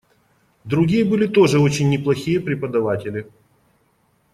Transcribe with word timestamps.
Другие 0.63 1.05
были 1.05 1.27
тоже 1.27 1.59
очень 1.59 1.87
неплохие 1.91 2.39
преподаватели.. 2.39 3.29